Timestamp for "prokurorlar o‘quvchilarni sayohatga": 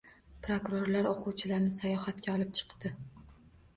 0.45-2.35